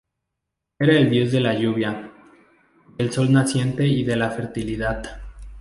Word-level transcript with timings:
Era 0.79 0.93
el 0.97 1.11
dios 1.11 1.31
de 1.31 1.41
la 1.41 1.53
lluvia, 1.53 2.11
del 2.97 3.11
sol 3.13 3.31
naciente 3.31 3.85
y 3.85 4.01
de 4.03 4.15
la 4.15 4.31
fertilidad. 4.31 5.21